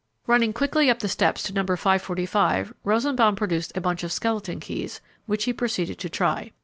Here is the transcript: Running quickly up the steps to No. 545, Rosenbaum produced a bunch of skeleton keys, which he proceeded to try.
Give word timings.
Running 0.25 0.51
quickly 0.51 0.89
up 0.89 0.97
the 0.97 1.07
steps 1.07 1.43
to 1.43 1.53
No. 1.53 1.61
545, 1.61 2.73
Rosenbaum 2.83 3.35
produced 3.35 3.77
a 3.77 3.81
bunch 3.81 4.03
of 4.03 4.11
skeleton 4.11 4.59
keys, 4.59 4.99
which 5.27 5.43
he 5.43 5.53
proceeded 5.53 5.99
to 5.99 6.09
try. 6.09 6.53